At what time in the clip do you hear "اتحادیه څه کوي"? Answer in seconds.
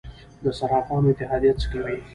1.11-1.97